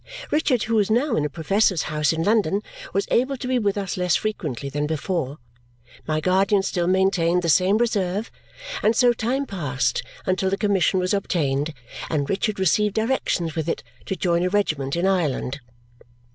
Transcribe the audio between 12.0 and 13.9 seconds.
and Richard received directions with it